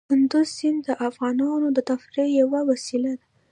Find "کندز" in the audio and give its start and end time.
0.09-0.47